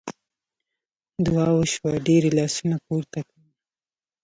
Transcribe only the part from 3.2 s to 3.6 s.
کړل.